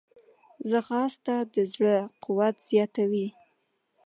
ځغاسته 0.69 1.35
د 1.53 1.55
زړه 1.73 1.95
قوت 2.23 2.55
زیاتوي 2.69 3.27